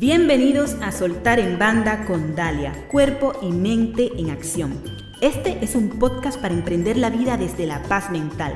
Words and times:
Bienvenidos 0.00 0.76
a 0.80 0.92
Soltar 0.92 1.40
en 1.40 1.58
Banda 1.58 2.04
con 2.04 2.36
Dalia, 2.36 2.86
Cuerpo 2.86 3.32
y 3.42 3.50
Mente 3.50 4.12
en 4.16 4.30
Acción. 4.30 4.80
Este 5.20 5.58
es 5.60 5.74
un 5.74 5.88
podcast 5.88 6.40
para 6.40 6.54
emprender 6.54 6.96
la 6.96 7.10
vida 7.10 7.36
desde 7.36 7.66
la 7.66 7.82
paz 7.82 8.08
mental. 8.08 8.54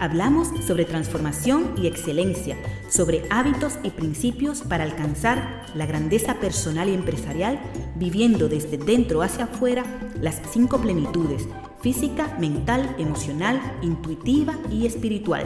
Hablamos 0.00 0.48
sobre 0.66 0.86
transformación 0.86 1.74
y 1.76 1.88
excelencia, 1.88 2.56
sobre 2.88 3.22
hábitos 3.28 3.78
y 3.82 3.90
principios 3.90 4.62
para 4.62 4.84
alcanzar 4.84 5.66
la 5.74 5.84
grandeza 5.84 6.36
personal 6.36 6.88
y 6.88 6.94
empresarial, 6.94 7.60
viviendo 7.96 8.48
desde 8.48 8.78
dentro 8.78 9.20
hacia 9.20 9.44
afuera 9.44 9.84
las 10.22 10.40
cinco 10.50 10.80
plenitudes, 10.80 11.46
física, 11.82 12.34
mental, 12.40 12.96
emocional, 12.98 13.60
intuitiva 13.82 14.54
y 14.70 14.86
espiritual. 14.86 15.44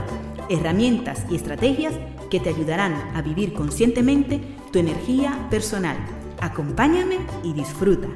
Herramientas 0.48 1.26
y 1.28 1.34
estrategias 1.34 1.94
que 2.30 2.38
te 2.38 2.50
ayudarán 2.50 2.94
a 3.16 3.22
vivir 3.22 3.54
conscientemente 3.54 4.40
tu 4.72 4.78
energía 4.78 5.46
personal. 5.50 5.98
Acompáñame 6.40 7.18
y 7.44 7.52
disfruta. 7.52 8.08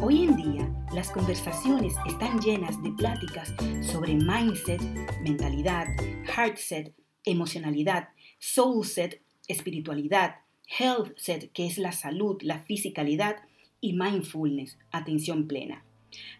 Hoy 0.00 0.22
en 0.22 0.36
día, 0.36 0.86
las 0.94 1.10
conversaciones 1.10 1.94
están 2.06 2.40
llenas 2.40 2.80
de 2.80 2.92
pláticas 2.92 3.52
sobre 3.82 4.14
mindset, 4.14 4.80
mentalidad, 5.22 5.88
heartset, 6.24 6.94
emocionalidad, 7.24 8.10
soulset, 8.38 9.20
espiritualidad, 9.48 10.36
healthset, 10.78 11.50
que 11.50 11.66
es 11.66 11.76
la 11.76 11.90
salud, 11.90 12.40
la 12.42 12.60
fisicalidad, 12.60 13.36
y 13.80 13.94
mindfulness, 13.94 14.78
atención 14.92 15.48
plena. 15.48 15.84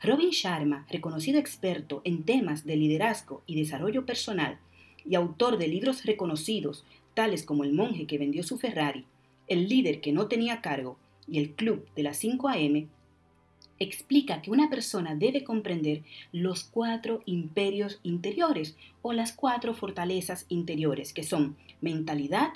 Robin 0.01 0.31
Sharma, 0.31 0.87
reconocido 0.91 1.41
experto 1.41 2.03
en 2.05 2.23
temas 2.23 2.65
de 2.65 2.77
liderazgo 2.77 3.43
y 3.47 3.57
desarrollo 3.57 4.07
personal, 4.07 4.61
y 5.05 5.17
autor 5.17 5.59
de 5.59 5.67
libros 5.67 6.05
reconocidos 6.05 6.85
tales 7.15 7.45
como 7.45 7.65
El 7.65 7.73
monje 7.73 8.07
que 8.07 8.19
vendió 8.19 8.43
su 8.43 8.59
Ferrari, 8.59 9.05
El 9.49 9.69
líder 9.69 10.01
que 10.01 10.13
no 10.13 10.29
tenía 10.29 10.61
cargo 10.61 10.99
y 11.29 11.39
El 11.39 11.51
club 11.53 11.87
de 11.95 12.03
las 12.03 12.17
5 12.19 12.49
AM, 12.49 12.89
explica 13.79 14.43
que 14.43 14.51
una 14.51 14.71
persona 14.71 15.15
debe 15.15 15.45
comprender 15.45 16.03
los 16.31 16.65
cuatro 16.65 17.23
imperios 17.27 17.99
interiores 18.03 18.77
o 19.03 19.13
las 19.13 19.33
cuatro 19.33 19.75
fortalezas 19.75 20.47
interiores, 20.49 21.13
que 21.13 21.25
son 21.25 21.57
mentalidad, 21.81 22.53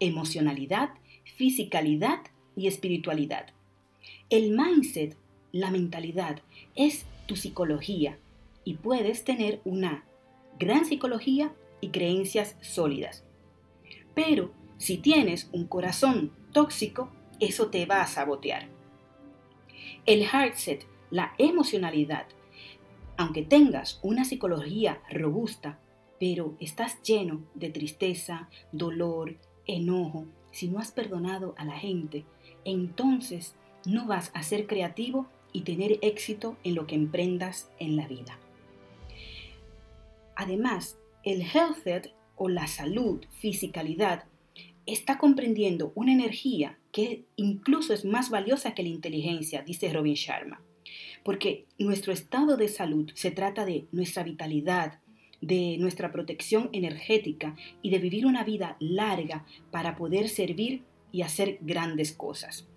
emocionalidad, 0.00 0.90
fisicalidad 1.36 2.20
y 2.56 2.66
espiritualidad. 2.66 3.46
El 4.30 4.56
mindset, 4.56 5.16
la 5.52 5.70
mentalidad, 5.70 6.40
es 6.74 7.06
tu 7.26 7.36
psicología 7.36 8.18
y 8.64 8.74
puedes 8.74 9.24
tener 9.24 9.60
una 9.64 10.04
gran 10.58 10.84
psicología 10.84 11.52
y 11.80 11.88
creencias 11.88 12.56
sólidas. 12.60 13.23
Pero 14.14 14.52
si 14.78 14.98
tienes 14.98 15.48
un 15.52 15.66
corazón 15.66 16.32
tóxico, 16.52 17.10
eso 17.40 17.68
te 17.68 17.86
va 17.86 18.02
a 18.02 18.06
sabotear. 18.06 18.68
El 20.06 20.22
heartset, 20.22 20.86
la 21.10 21.34
emocionalidad, 21.38 22.26
aunque 23.16 23.42
tengas 23.42 24.00
una 24.02 24.24
psicología 24.24 25.00
robusta, 25.10 25.78
pero 26.18 26.54
estás 26.60 27.02
lleno 27.02 27.42
de 27.54 27.70
tristeza, 27.70 28.48
dolor, 28.72 29.36
enojo, 29.66 30.26
si 30.50 30.68
no 30.68 30.78
has 30.78 30.92
perdonado 30.92 31.54
a 31.58 31.64
la 31.64 31.76
gente, 31.76 32.24
entonces 32.64 33.54
no 33.86 34.06
vas 34.06 34.30
a 34.34 34.42
ser 34.42 34.66
creativo 34.66 35.26
y 35.52 35.62
tener 35.62 35.98
éxito 36.02 36.56
en 36.64 36.74
lo 36.74 36.86
que 36.86 36.94
emprendas 36.94 37.70
en 37.78 37.96
la 37.96 38.06
vida. 38.06 38.38
Además, 40.36 40.98
el 41.22 41.42
health 41.42 42.06
o 42.36 42.48
la 42.48 42.66
salud, 42.66 43.24
fisicalidad, 43.40 44.24
está 44.86 45.18
comprendiendo 45.18 45.92
una 45.94 46.12
energía 46.12 46.78
que 46.92 47.24
incluso 47.36 47.94
es 47.94 48.04
más 48.04 48.30
valiosa 48.30 48.74
que 48.74 48.82
la 48.82 48.88
inteligencia, 48.90 49.62
dice 49.62 49.92
Robin 49.92 50.14
Sharma. 50.14 50.60
Porque 51.24 51.64
nuestro 51.78 52.12
estado 52.12 52.56
de 52.56 52.68
salud 52.68 53.10
se 53.14 53.30
trata 53.30 53.64
de 53.64 53.86
nuestra 53.92 54.22
vitalidad, 54.22 55.00
de 55.40 55.76
nuestra 55.78 56.12
protección 56.12 56.68
energética 56.72 57.56
y 57.82 57.90
de 57.90 57.98
vivir 57.98 58.26
una 58.26 58.44
vida 58.44 58.76
larga 58.78 59.44
para 59.70 59.96
poder 59.96 60.28
servir 60.28 60.82
y 61.12 61.22
hacer 61.22 61.58
grandes 61.62 62.12
cosas. 62.12 62.68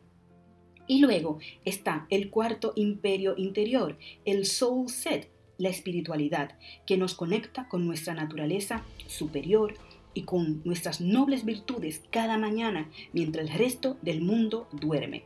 Y 0.88 1.00
luego 1.00 1.40
está 1.66 2.08
el 2.10 2.30
cuarto 2.30 2.72
imperio 2.76 3.36
interior, 3.38 3.98
el 4.24 4.46
soul 4.46 4.90
set, 4.90 5.30
la 5.58 5.70
espiritualidad, 5.70 6.58
que 6.86 6.98
nos 6.98 7.16
conecta 7.16 7.68
con 7.68 7.86
nuestra 7.86 8.14
naturaleza 8.14 8.84
superior 9.08 9.76
y 10.14 10.24
con 10.24 10.62
nuestras 10.64 11.02
nobles 11.02 11.46
virtudes 11.46 12.04
cada 12.10 12.38
mañana 12.38 12.90
mientras 13.14 13.50
el 13.50 13.58
resto 13.58 13.98
del 14.02 14.22
mundo 14.22 14.68
duerme. 14.72 15.24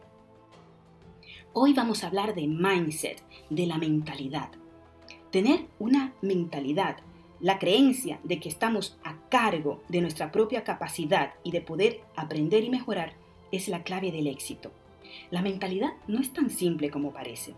Hoy 1.54 1.74
vamos 1.74 2.04
a 2.04 2.08
hablar 2.08 2.36
de 2.36 2.48
mindset, 2.48 3.22
de 3.50 3.66
la 3.66 3.78
mentalidad. 3.78 4.50
Tener 5.32 5.68
una 5.80 6.14
mentalidad, 6.22 6.98
la 7.40 7.60
creencia 7.60 8.20
de 8.24 8.40
que 8.40 8.50
estamos 8.50 8.98
a 9.04 9.18
cargo 9.30 9.82
de 9.90 10.02
nuestra 10.02 10.32
propia 10.32 10.64
capacidad 10.64 11.34
y 11.44 11.52
de 11.52 11.62
poder 11.62 12.02
aprender 12.16 12.64
y 12.64 12.70
mejorar, 12.70 13.14
es 13.52 13.68
la 13.68 13.84
clave 13.84 14.12
del 14.12 14.28
éxito. 14.28 14.72
La 15.30 15.42
mentalidad 15.42 15.94
no 16.08 16.20
es 16.20 16.32
tan 16.32 16.50
simple 16.50 16.90
como 16.90 17.12
parece. 17.12 17.54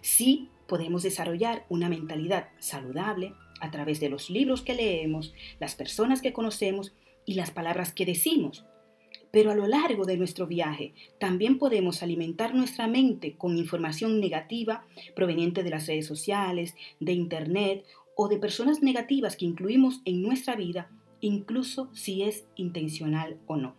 Sí 0.00 0.48
podemos 0.66 1.02
desarrollar 1.02 1.66
una 1.68 1.88
mentalidad 1.88 2.48
saludable 2.58 3.34
a 3.60 3.70
través 3.70 4.00
de 4.00 4.08
los 4.08 4.30
libros 4.30 4.62
que 4.62 4.74
leemos, 4.74 5.34
las 5.60 5.74
personas 5.74 6.22
que 6.22 6.32
conocemos 6.32 6.92
y 7.26 7.34
las 7.34 7.50
palabras 7.50 7.92
que 7.92 8.06
decimos. 8.06 8.64
Pero 9.30 9.50
a 9.50 9.54
lo 9.54 9.66
largo 9.66 10.04
de 10.04 10.16
nuestro 10.16 10.46
viaje 10.46 10.94
también 11.18 11.58
podemos 11.58 12.02
alimentar 12.02 12.54
nuestra 12.54 12.86
mente 12.86 13.36
con 13.36 13.56
información 13.56 14.20
negativa 14.20 14.86
proveniente 15.16 15.62
de 15.62 15.70
las 15.70 15.86
redes 15.86 16.06
sociales, 16.06 16.74
de 17.00 17.12
Internet 17.12 17.84
o 18.16 18.28
de 18.28 18.38
personas 18.38 18.82
negativas 18.82 19.36
que 19.36 19.44
incluimos 19.44 20.02
en 20.04 20.22
nuestra 20.22 20.54
vida, 20.54 20.90
incluso 21.20 21.90
si 21.94 22.22
es 22.22 22.44
intencional 22.54 23.38
o 23.46 23.56
no. 23.56 23.74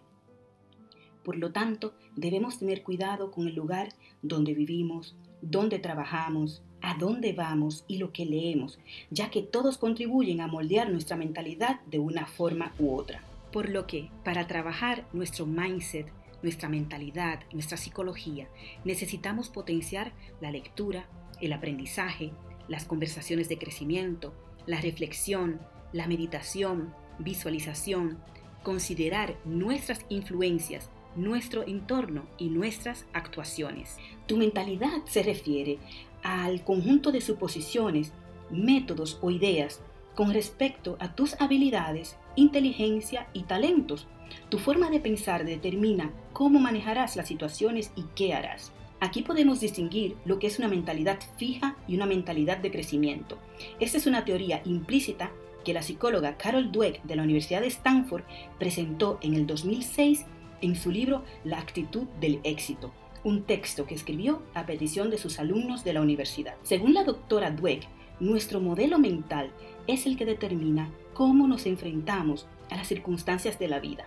Por 1.24 1.38
lo 1.38 1.52
tanto, 1.52 1.94
debemos 2.16 2.60
tener 2.60 2.84
cuidado 2.84 3.32
con 3.32 3.48
el 3.48 3.56
lugar 3.56 3.90
donde 4.22 4.54
vivimos, 4.54 5.16
donde 5.50 5.80
trabajamos, 5.80 6.64
a 6.82 6.96
dónde 6.96 7.34
vamos 7.34 7.84
y 7.88 7.98
lo 7.98 8.12
que 8.12 8.26
leemos, 8.26 8.80
ya 9.10 9.30
que 9.30 9.42
todos 9.42 9.78
contribuyen 9.78 10.42
a 10.42 10.48
moldear 10.48 10.90
nuestra 10.90 11.18
mentalidad 11.18 11.82
de 11.86 12.00
una 12.00 12.26
forma 12.26 12.74
u 12.78 12.96
otra. 12.96 13.22
Por 13.52 13.70
lo 13.70 13.88
que, 13.88 14.10
para 14.24 14.48
trabajar 14.48 15.08
nuestro 15.14 15.46
mindset, 15.46 16.08
nuestra 16.42 16.70
mentalidad, 16.70 17.40
nuestra 17.54 17.78
psicología, 17.78 18.48
necesitamos 18.84 19.50
potenciar 19.50 20.12
la 20.42 20.52
lectura, 20.52 21.08
el 21.42 21.54
aprendizaje, 21.54 22.32
las 22.68 22.86
conversaciones 22.86 23.50
de 23.50 23.58
crecimiento, 23.58 24.34
la 24.66 24.82
reflexión, 24.82 25.60
la 25.92 26.08
meditación, 26.08 26.94
visualización, 27.20 28.20
considerar 28.64 29.38
nuestras 29.46 30.06
influencias 30.10 30.90
nuestro 31.16 31.64
entorno 31.68 32.24
y 32.38 32.50
nuestras 32.50 33.06
actuaciones. 33.14 33.98
Tu 34.28 34.38
mentalidad 34.38 35.04
se 35.06 35.24
refiere 35.24 35.80
al 36.24 36.64
conjunto 36.64 37.12
de 37.12 37.22
suposiciones, 37.22 38.12
métodos 38.50 39.20
o 39.22 39.32
ideas 39.32 39.82
con 40.16 40.34
respecto 40.34 40.98
a 41.00 41.14
tus 41.14 41.40
habilidades, 41.42 42.18
inteligencia 42.36 43.28
y 43.34 43.44
talentos. 43.44 44.08
Tu 44.50 44.58
forma 44.58 44.90
de 44.90 45.00
pensar 45.00 45.46
determina 45.46 46.12
cómo 46.34 46.60
manejarás 46.60 47.16
las 47.16 47.28
situaciones 47.28 47.92
y 47.96 48.06
qué 48.16 48.34
harás. 48.34 48.72
Aquí 49.02 49.22
podemos 49.22 49.60
distinguir 49.60 50.16
lo 50.26 50.40
que 50.40 50.48
es 50.48 50.58
una 50.58 50.68
mentalidad 50.68 51.20
fija 51.38 51.76
y 51.88 51.96
una 51.96 52.06
mentalidad 52.06 52.58
de 52.58 52.72
crecimiento. 52.72 53.38
Esta 53.80 53.98
es 53.98 54.08
una 54.08 54.26
teoría 54.26 54.62
implícita 54.66 55.32
que 55.66 55.74
la 55.74 55.82
psicóloga 55.82 56.38
Carol 56.38 56.72
Dweck 56.72 57.04
de 57.04 57.16
la 57.16 57.24
Universidad 57.24 57.62
de 57.62 57.68
Stanford 57.68 58.24
presentó 58.58 59.20
en 59.22 59.34
el 59.34 59.46
2006 59.46 60.26
en 60.62 60.76
su 60.76 60.92
libro 60.92 61.24
La 61.44 61.60
actitud 61.60 62.04
del 62.20 62.40
éxito, 62.44 62.92
un 63.24 63.44
texto 63.44 63.86
que 63.86 63.96
escribió 63.96 64.42
a 64.54 64.66
petición 64.66 65.10
de 65.10 65.18
sus 65.18 65.40
alumnos 65.40 65.84
de 65.84 65.94
la 65.94 66.02
universidad. 66.02 66.56
Según 66.64 66.94
la 66.94 67.04
doctora 67.04 67.52
Dweck, 67.52 67.88
nuestro 68.20 68.62
modelo 68.62 69.00
mental 69.00 69.52
es 69.88 70.06
el 70.06 70.18
que 70.18 70.26
determina 70.26 70.92
cómo 71.14 71.48
nos 71.48 71.66
enfrentamos 71.66 72.48
a 72.70 72.76
las 72.76 72.88
circunstancias 72.88 73.60
de 73.60 73.68
la 73.68 73.80
vida. 73.80 74.06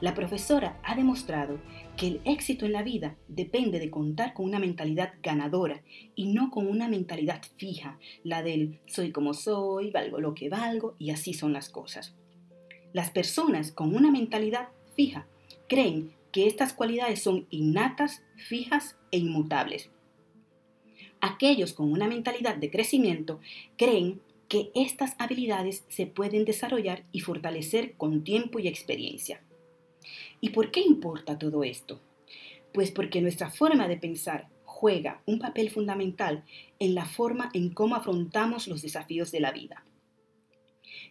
La 0.00 0.14
profesora 0.14 0.78
ha 0.84 0.94
demostrado 0.94 1.58
que 1.96 2.06
el 2.06 2.20
éxito 2.24 2.64
en 2.64 2.72
la 2.72 2.84
vida 2.84 3.16
depende 3.26 3.80
de 3.80 3.90
contar 3.90 4.32
con 4.32 4.46
una 4.46 4.60
mentalidad 4.60 5.14
ganadora 5.22 5.82
y 6.14 6.32
no 6.32 6.50
con 6.50 6.68
una 6.68 6.88
mentalidad 6.88 7.42
fija, 7.56 7.98
la 8.22 8.42
del 8.44 8.78
soy 8.86 9.10
como 9.10 9.34
soy, 9.34 9.90
valgo 9.90 10.20
lo 10.20 10.34
que 10.34 10.48
valgo 10.48 10.94
y 10.98 11.10
así 11.10 11.34
son 11.34 11.52
las 11.52 11.68
cosas. 11.68 12.14
Las 12.92 13.10
personas 13.10 13.72
con 13.72 13.94
una 13.94 14.12
mentalidad 14.12 14.68
fija 14.94 15.26
creen 15.68 16.14
que 16.32 16.46
estas 16.46 16.72
cualidades 16.72 17.22
son 17.22 17.46
innatas, 17.50 18.22
fijas 18.36 18.96
e 19.10 19.18
inmutables. 19.18 19.90
Aquellos 21.20 21.72
con 21.72 21.92
una 21.92 22.06
mentalidad 22.06 22.56
de 22.56 22.70
crecimiento 22.70 23.40
creen 23.76 24.20
que 24.48 24.70
estas 24.74 25.14
habilidades 25.18 25.84
se 25.88 26.06
pueden 26.06 26.44
desarrollar 26.44 27.04
y 27.12 27.20
fortalecer 27.20 27.94
con 27.96 28.24
tiempo 28.24 28.58
y 28.58 28.68
experiencia. 28.68 29.42
¿Y 30.40 30.50
por 30.50 30.70
qué 30.70 30.80
importa 30.80 31.38
todo 31.38 31.64
esto? 31.64 32.00
Pues 32.72 32.90
porque 32.90 33.20
nuestra 33.20 33.50
forma 33.50 33.88
de 33.88 33.96
pensar 33.96 34.48
juega 34.64 35.22
un 35.26 35.38
papel 35.38 35.70
fundamental 35.70 36.44
en 36.78 36.94
la 36.94 37.04
forma 37.04 37.50
en 37.52 37.70
cómo 37.70 37.96
afrontamos 37.96 38.68
los 38.68 38.80
desafíos 38.80 39.32
de 39.32 39.40
la 39.40 39.50
vida. 39.50 39.84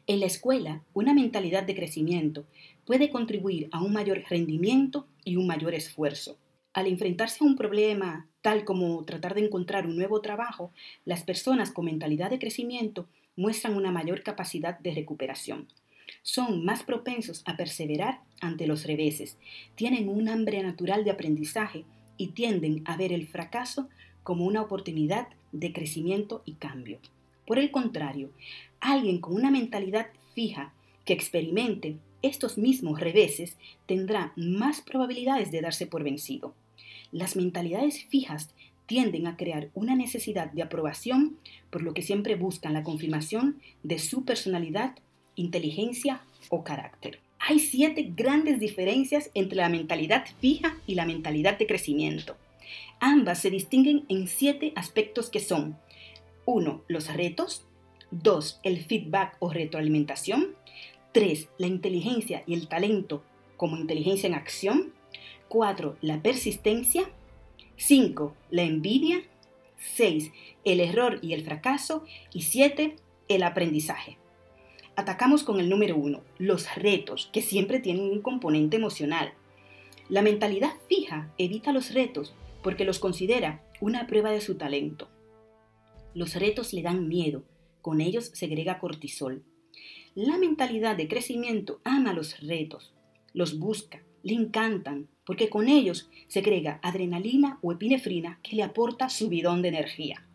En 0.05 0.19
la 0.19 0.25
escuela, 0.25 0.83
una 0.93 1.13
mentalidad 1.13 1.63
de 1.63 1.75
crecimiento 1.75 2.45
puede 2.85 3.09
contribuir 3.09 3.69
a 3.71 3.81
un 3.81 3.93
mayor 3.93 4.23
rendimiento 4.29 5.07
y 5.23 5.35
un 5.35 5.47
mayor 5.47 5.73
esfuerzo. 5.73 6.37
Al 6.73 6.87
enfrentarse 6.87 7.43
a 7.43 7.47
un 7.47 7.55
problema 7.55 8.27
tal 8.41 8.63
como 8.63 9.03
tratar 9.03 9.35
de 9.35 9.45
encontrar 9.45 9.87
un 9.87 9.97
nuevo 9.97 10.21
trabajo, 10.21 10.71
las 11.03 11.23
personas 11.23 11.71
con 11.71 11.85
mentalidad 11.85 12.29
de 12.29 12.39
crecimiento 12.39 13.09
muestran 13.35 13.75
una 13.75 13.91
mayor 13.91 14.23
capacidad 14.23 14.79
de 14.79 14.93
recuperación. 14.93 15.67
Son 16.21 16.63
más 16.63 16.83
propensos 16.83 17.43
a 17.45 17.57
perseverar 17.57 18.21
ante 18.39 18.67
los 18.67 18.85
reveses, 18.85 19.37
tienen 19.75 20.07
un 20.07 20.29
hambre 20.29 20.63
natural 20.63 21.03
de 21.03 21.11
aprendizaje 21.11 21.83
y 22.15 22.27
tienden 22.27 22.83
a 22.85 22.95
ver 22.95 23.11
el 23.11 23.27
fracaso 23.27 23.89
como 24.23 24.45
una 24.45 24.61
oportunidad 24.61 25.27
de 25.51 25.73
crecimiento 25.73 26.41
y 26.45 26.53
cambio. 26.53 26.99
Por 27.47 27.57
el 27.59 27.71
contrario, 27.71 28.29
alguien 28.81 29.19
con 29.19 29.33
una 29.33 29.49
mentalidad 29.49 30.07
fija 30.35 30.73
que 31.05 31.13
experimente 31.13 31.95
estos 32.21 32.57
mismos 32.57 32.99
reveses 32.99 33.55
tendrá 33.85 34.33
más 34.35 34.81
probabilidades 34.81 35.49
de 35.49 35.61
darse 35.61 35.87
por 35.87 36.03
vencido. 36.03 36.53
Las 37.13 37.37
mentalidades 37.37 38.03
fijas 38.09 38.49
tienden 38.85 39.27
a 39.27 39.37
crear 39.37 39.69
una 39.73 39.95
necesidad 39.95 40.51
de 40.51 40.61
aprobación, 40.61 41.37
por 41.69 41.83
lo 41.83 41.93
que 41.93 42.01
siempre 42.01 42.35
buscan 42.35 42.73
la 42.73 42.83
confirmación 42.83 43.61
de 43.81 43.97
su 43.97 44.25
personalidad, 44.25 44.95
inteligencia 45.35 46.21
o 46.49 46.65
carácter. 46.65 47.19
Hay 47.39 47.59
siete 47.59 48.11
grandes 48.13 48.59
diferencias 48.59 49.29
entre 49.33 49.57
la 49.57 49.69
mentalidad 49.69 50.25
fija 50.41 50.77
y 50.85 50.95
la 50.95 51.05
mentalidad 51.05 51.57
de 51.57 51.67
crecimiento. 51.67 52.35
Ambas 52.99 53.39
se 53.39 53.49
distinguen 53.49 54.03
en 54.09 54.27
siete 54.27 54.73
aspectos 54.75 55.29
que 55.29 55.39
son 55.39 55.77
1. 56.47 56.81
Los 56.87 57.13
retos, 57.13 57.65
2. 58.11 58.61
El 58.63 58.81
feedback 58.81 59.35
o 59.39 59.51
retroalimentación, 59.51 60.55
3. 61.11 61.49
La 61.57 61.67
inteligencia 61.67 62.43
y 62.47 62.53
el 62.53 62.69
talento 62.69 63.21
como 63.57 63.75
inteligencia 63.75 64.27
en 64.27 64.33
acción, 64.33 64.93
4. 65.49 65.97
La 65.99 66.21
persistencia, 66.21 67.03
5. 67.75 68.33
La 68.49 68.63
envidia, 68.63 69.23
6. 69.77 70.31
El 70.63 70.79
error 70.79 71.19
y 71.21 71.33
el 71.33 71.43
fracaso 71.43 72.05
y 72.31 72.43
7. 72.43 72.95
El 73.27 73.43
aprendizaje. 73.43 74.17
Atacamos 74.95 75.43
con 75.43 75.59
el 75.59 75.69
número 75.69 75.97
uno, 75.97 76.21
los 76.37 76.73
retos, 76.75 77.29
que 77.33 77.41
siempre 77.41 77.81
tienen 77.81 78.09
un 78.09 78.21
componente 78.21 78.77
emocional. 78.77 79.33
La 80.07 80.21
mentalidad 80.21 80.71
fija 80.87 81.29
evita 81.37 81.73
los 81.73 81.93
retos 81.93 82.33
porque 82.63 82.85
los 82.85 82.99
considera 82.99 83.61
una 83.81 84.07
prueba 84.07 84.31
de 84.31 84.39
su 84.39 84.55
talento. 84.55 85.09
Los 86.17 86.33
retos 86.33 86.73
le 86.73 86.81
dan 86.81 87.07
miedo, 87.07 87.43
con 87.79 88.01
ellos 88.01 88.31
segrega 88.33 88.79
cortisol. 88.79 89.43
La 90.15 90.39
mentalidad 90.39 90.97
de 90.97 91.07
crecimiento 91.07 91.79
ama 91.83 92.11
los 92.11 92.39
retos, 92.39 92.95
los 93.33 93.59
busca, 93.59 94.01
le 94.23 94.33
encantan, 94.33 95.09
porque 95.27 95.47
con 95.47 95.69
ellos 95.69 96.09
segrega 96.27 96.79
adrenalina 96.81 97.59
o 97.61 97.71
epinefrina 97.71 98.39
que 98.41 98.55
le 98.55 98.63
aporta 98.63 99.09
subidón 99.09 99.61
de 99.61 99.67
energía. 99.67 100.27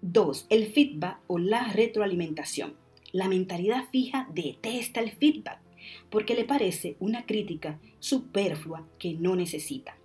2. 0.00 0.46
El 0.48 0.68
feedback 0.68 1.18
o 1.26 1.36
la 1.36 1.70
retroalimentación. 1.70 2.74
La 3.12 3.28
mentalidad 3.28 3.90
fija 3.92 4.30
detesta 4.32 5.00
el 5.00 5.10
feedback 5.10 5.60
porque 6.08 6.34
le 6.34 6.46
parece 6.46 6.96
una 6.98 7.26
crítica 7.26 7.78
superflua 7.98 8.88
que 8.98 9.12
no 9.12 9.36
necesita. 9.36 9.98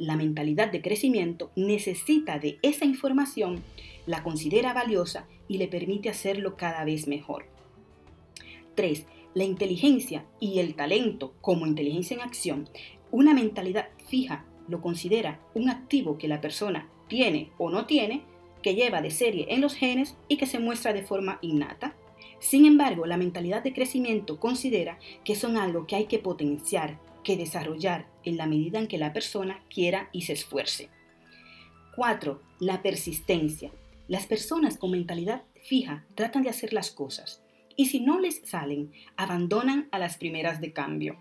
La 0.00 0.16
mentalidad 0.16 0.72
de 0.72 0.80
crecimiento 0.80 1.50
necesita 1.56 2.38
de 2.38 2.58
esa 2.62 2.86
información, 2.86 3.62
la 4.06 4.22
considera 4.22 4.72
valiosa 4.72 5.28
y 5.46 5.58
le 5.58 5.68
permite 5.68 6.08
hacerlo 6.08 6.56
cada 6.56 6.86
vez 6.86 7.06
mejor. 7.06 7.44
3. 8.76 9.04
La 9.34 9.44
inteligencia 9.44 10.24
y 10.40 10.58
el 10.58 10.74
talento 10.74 11.34
como 11.42 11.66
inteligencia 11.66 12.14
en 12.14 12.22
acción. 12.22 12.70
Una 13.10 13.34
mentalidad 13.34 13.88
fija 14.08 14.46
lo 14.68 14.80
considera 14.80 15.38
un 15.52 15.68
activo 15.68 16.16
que 16.16 16.28
la 16.28 16.40
persona 16.40 16.88
tiene 17.06 17.50
o 17.58 17.68
no 17.68 17.84
tiene, 17.84 18.22
que 18.62 18.74
lleva 18.74 19.02
de 19.02 19.10
serie 19.10 19.48
en 19.50 19.60
los 19.60 19.74
genes 19.74 20.16
y 20.28 20.38
que 20.38 20.46
se 20.46 20.60
muestra 20.60 20.94
de 20.94 21.02
forma 21.02 21.38
innata. 21.42 21.94
Sin 22.38 22.64
embargo, 22.64 23.04
la 23.04 23.18
mentalidad 23.18 23.62
de 23.62 23.74
crecimiento 23.74 24.40
considera 24.40 24.98
que 25.24 25.34
son 25.34 25.58
algo 25.58 25.86
que 25.86 25.96
hay 25.96 26.06
que 26.06 26.18
potenciar, 26.18 26.98
que 27.22 27.36
desarrollar 27.36 28.06
en 28.24 28.36
la 28.36 28.46
medida 28.46 28.78
en 28.78 28.86
que 28.86 28.98
la 28.98 29.12
persona 29.12 29.62
quiera 29.68 30.08
y 30.12 30.22
se 30.22 30.32
esfuerce. 30.32 30.88
4. 31.96 32.40
La 32.60 32.82
persistencia. 32.82 33.72
Las 34.08 34.26
personas 34.26 34.76
con 34.76 34.90
mentalidad 34.90 35.42
fija 35.62 36.04
tratan 36.14 36.42
de 36.42 36.50
hacer 36.50 36.72
las 36.72 36.90
cosas 36.90 37.42
y 37.76 37.86
si 37.86 38.00
no 38.00 38.20
les 38.20 38.42
salen, 38.44 38.92
abandonan 39.16 39.88
a 39.92 39.98
las 39.98 40.18
primeras 40.18 40.60
de 40.60 40.72
cambio. 40.72 41.18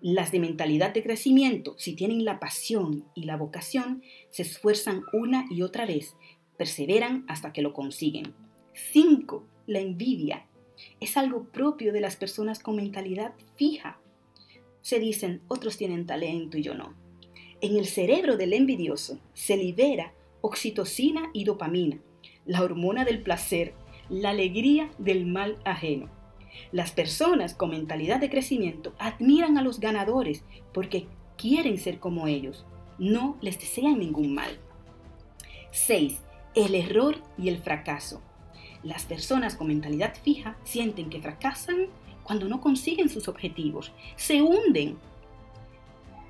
Las 0.00 0.32
de 0.32 0.40
mentalidad 0.40 0.94
de 0.94 1.02
crecimiento, 1.02 1.74
si 1.78 1.94
tienen 1.94 2.24
la 2.24 2.38
pasión 2.38 3.04
y 3.14 3.24
la 3.24 3.36
vocación, 3.36 4.02
se 4.30 4.42
esfuerzan 4.42 5.02
una 5.12 5.46
y 5.50 5.62
otra 5.62 5.84
vez, 5.84 6.14
perseveran 6.56 7.24
hasta 7.28 7.52
que 7.52 7.62
lo 7.62 7.72
consiguen. 7.72 8.34
5 8.92 9.44
la 9.66 9.80
envidia. 9.80 10.46
Es 11.00 11.16
algo 11.16 11.44
propio 11.44 11.92
de 11.92 12.00
las 12.00 12.16
personas 12.16 12.60
con 12.60 12.76
mentalidad 12.76 13.34
fija. 13.56 13.98
Se 14.86 15.00
dicen, 15.00 15.42
otros 15.48 15.76
tienen 15.76 16.06
talento 16.06 16.56
y 16.56 16.62
yo 16.62 16.74
no. 16.74 16.94
En 17.60 17.76
el 17.76 17.86
cerebro 17.86 18.36
del 18.36 18.52
envidioso 18.52 19.18
se 19.34 19.56
libera 19.56 20.12
oxitocina 20.42 21.28
y 21.32 21.42
dopamina, 21.42 21.98
la 22.44 22.62
hormona 22.62 23.04
del 23.04 23.20
placer, 23.20 23.74
la 24.08 24.30
alegría 24.30 24.92
del 24.98 25.26
mal 25.26 25.58
ajeno. 25.64 26.08
Las 26.70 26.92
personas 26.92 27.52
con 27.52 27.70
mentalidad 27.70 28.20
de 28.20 28.30
crecimiento 28.30 28.94
admiran 29.00 29.58
a 29.58 29.62
los 29.62 29.80
ganadores 29.80 30.44
porque 30.72 31.08
quieren 31.36 31.78
ser 31.78 31.98
como 31.98 32.28
ellos, 32.28 32.64
no 32.96 33.38
les 33.40 33.58
desean 33.58 33.98
ningún 33.98 34.36
mal. 34.36 34.56
6. 35.72 36.22
El 36.54 36.76
error 36.76 37.16
y 37.36 37.48
el 37.48 37.58
fracaso. 37.58 38.22
Las 38.86 39.04
personas 39.04 39.56
con 39.56 39.66
mentalidad 39.66 40.14
fija 40.14 40.56
sienten 40.62 41.10
que 41.10 41.20
fracasan 41.20 41.88
cuando 42.22 42.46
no 42.46 42.60
consiguen 42.60 43.08
sus 43.08 43.26
objetivos, 43.26 43.90
se 44.14 44.42
hunden. 44.42 44.96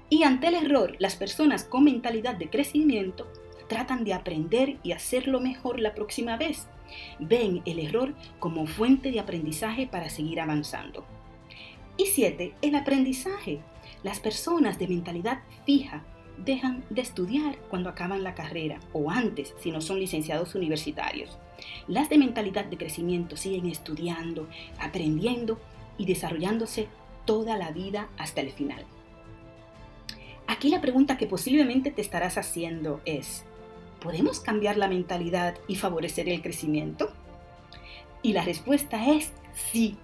Y 0.09 0.23
ante 0.23 0.47
el 0.49 0.55
error, 0.55 0.97
las 0.99 1.17
personas 1.17 1.65
con 1.65 1.85
mentalidad 1.85 2.35
de 2.35 2.49
crecimiento 2.49 3.31
tratan 3.69 4.05
de 4.05 4.15
aprender 4.15 4.79
y 4.83 4.93
hacerlo 4.93 5.39
mejor 5.39 5.81
la 5.81 5.93
próxima 5.93 6.39
vez. 6.39 6.67
Ven 7.19 7.61
el 7.67 7.79
error 7.79 8.15
como 8.39 8.67
fuente 8.67 9.11
de 9.11 9.21
aprendizaje 9.21 9.87
para 9.87 10.09
seguir 10.09 10.41
avanzando. 10.41 11.05
Y 11.99 12.07
siete, 12.07 12.55
el 12.63 12.75
aprendizaje. 12.75 13.61
Las 14.03 14.19
personas 14.19 14.79
de 14.79 14.89
mentalidad 14.89 15.41
fija 15.67 16.05
dejan 16.39 16.85
de 16.91 17.03
estudiar 17.03 17.57
cuando 17.71 17.89
acaban 17.89 18.23
la 18.23 18.35
carrera 18.35 18.81
o 18.93 19.11
antes 19.11 19.55
si 19.59 19.71
no 19.71 19.81
son 19.81 19.99
licenciados 19.99 20.55
universitarios. 20.55 21.39
Las 21.89 22.09
de 22.09 22.19
mentalidad 22.19 22.67
de 22.67 22.77
crecimiento 22.77 23.37
siguen 23.37 23.67
estudiando, 23.67 24.49
aprendiendo 24.79 25.59
y 25.99 26.05
desarrollándose 26.05 26.89
toda 27.25 27.57
la 27.57 27.71
vida 27.71 28.09
hasta 28.19 28.41
el 28.41 28.51
final. 28.51 28.85
Aquí 30.47 30.69
la 30.69 30.81
pregunta 30.81 31.17
que 31.17 31.27
posiblemente 31.27 31.91
te 31.91 32.03
estarás 32.03 32.39
haciendo 32.39 33.01
es, 33.05 33.45
¿podemos 34.01 34.41
cambiar 34.41 34.77
la 34.77 34.89
mentalidad 34.89 35.57
y 35.67 35.77
favorecer 35.77 36.29
el 36.29 36.43
crecimiento? 36.43 37.13
Y 38.23 38.33
la 38.33 38.45
respuesta 38.45 39.13
es 39.13 39.33
sí. 39.55 39.97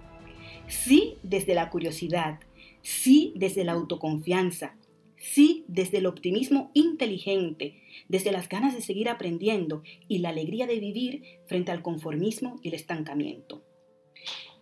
Sí 0.66 1.18
desde 1.22 1.54
la 1.54 1.70
curiosidad, 1.70 2.40
sí 2.82 3.32
desde 3.36 3.64
la 3.64 3.72
autoconfianza, 3.72 4.74
Sí, 5.22 5.64
desde 5.68 5.98
el 5.98 6.06
optimismo 6.06 6.72
inteligente, 6.74 7.80
desde 8.08 8.32
las 8.32 8.48
ganas 8.48 8.74
de 8.74 8.80
seguir 8.80 9.08
aprendiendo 9.08 9.84
y 10.08 10.18
la 10.18 10.30
alegría 10.30 10.66
de 10.66 10.80
vivir 10.80 11.22
frente 11.46 11.70
al 11.70 11.80
conformismo 11.80 12.58
y 12.60 12.68
el 12.68 12.74
estancamiento. 12.74 13.62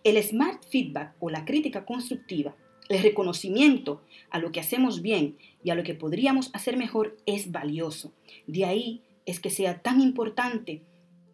El 0.03 0.21
smart 0.21 0.63
feedback 0.69 1.15
o 1.19 1.31
la 1.31 1.45
crítica 1.45 1.83
constructiva, 1.83 2.55
el 2.89 3.01
reconocimiento 3.01 4.03
a 4.29 4.37
lo 4.37 4.51
que 4.51 4.59
hacemos 4.59 5.01
bien 5.01 5.35
y 5.63 5.71
a 5.71 5.75
lo 5.75 5.81
que 5.81 5.95
podríamos 5.95 6.51
hacer 6.53 6.77
mejor 6.77 7.17
es 7.25 7.51
valioso. 7.51 8.13
De 8.45 8.65
ahí 8.65 9.01
es 9.25 9.39
que 9.39 9.49
sea 9.49 9.81
tan 9.81 9.99
importante 9.99 10.83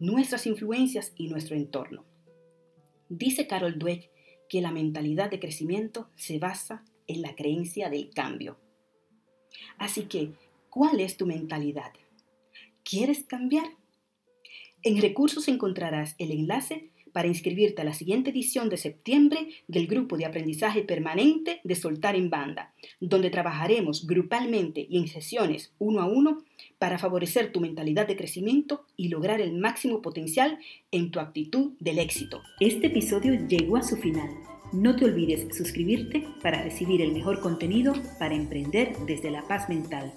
nuestras 0.00 0.46
influencias 0.46 1.12
y 1.16 1.28
nuestro 1.28 1.54
entorno. 1.54 2.02
Dice 3.10 3.46
Carol 3.46 3.78
Dweck 3.78 4.08
que 4.48 4.62
la 4.62 4.72
mentalidad 4.72 5.30
de 5.30 5.38
crecimiento 5.38 6.08
se 6.16 6.38
basa 6.38 6.82
en 7.06 7.20
la 7.20 7.34
creencia 7.34 7.90
del 7.90 8.08
cambio. 8.08 8.56
Así 9.78 10.04
que, 10.04 10.32
¿cuál 10.70 11.00
es 11.00 11.16
tu 11.16 11.26
mentalidad? 11.26 11.92
¿Quieres 12.84 13.24
cambiar? 13.24 13.66
En 14.82 15.00
recursos 15.00 15.48
encontrarás 15.48 16.14
el 16.18 16.30
enlace 16.30 16.90
para 17.12 17.28
inscribirte 17.28 17.82
a 17.82 17.84
la 17.84 17.94
siguiente 17.94 18.30
edición 18.30 18.68
de 18.68 18.76
septiembre 18.76 19.48
del 19.66 19.86
grupo 19.86 20.16
de 20.16 20.24
aprendizaje 20.24 20.82
permanente 20.82 21.60
de 21.64 21.74
Soltar 21.74 22.16
en 22.16 22.30
Banda, 22.30 22.74
donde 23.00 23.30
trabajaremos 23.30 24.06
grupalmente 24.06 24.86
y 24.88 24.98
en 24.98 25.08
sesiones 25.08 25.72
uno 25.78 26.00
a 26.00 26.06
uno 26.06 26.44
para 26.78 26.98
favorecer 26.98 27.50
tu 27.50 27.60
mentalidad 27.60 28.06
de 28.06 28.16
crecimiento 28.16 28.84
y 28.96 29.08
lograr 29.08 29.40
el 29.40 29.54
máximo 29.54 30.00
potencial 30.00 30.58
en 30.92 31.10
tu 31.10 31.18
actitud 31.18 31.72
del 31.80 31.98
éxito. 31.98 32.42
Este 32.60 32.86
episodio 32.86 33.34
llegó 33.48 33.76
a 33.76 33.82
su 33.82 33.96
final. 33.96 34.57
No 34.72 34.96
te 34.96 35.06
olvides 35.06 35.56
suscribirte 35.56 36.28
para 36.42 36.62
recibir 36.62 37.00
el 37.00 37.12
mejor 37.12 37.40
contenido 37.40 37.94
para 38.18 38.34
emprender 38.34 38.94
desde 39.06 39.30
la 39.30 39.42
paz 39.48 39.68
mental. 39.68 40.12